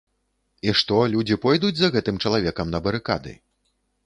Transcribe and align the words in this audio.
І 0.69 0.73
што, 0.79 0.97
людзі 1.15 1.37
пойдуць 1.43 1.75
за 1.83 1.91
гэтым 1.97 2.19
чалавекам 2.27 2.73
на 2.75 2.83
барыкады? 2.89 3.37